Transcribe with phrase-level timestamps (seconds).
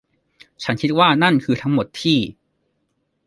[0.63, 2.17] ฉันคิดว่านั่นคือทั้งหมดที่